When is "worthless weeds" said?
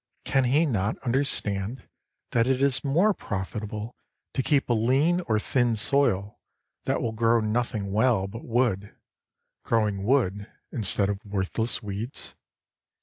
11.23-12.33